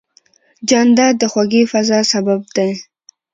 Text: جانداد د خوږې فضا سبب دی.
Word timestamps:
جانداد 0.69 1.13
د 1.21 1.23
خوږې 1.31 1.63
فضا 1.71 1.99
سبب 2.11 2.41
دی. 2.55 2.71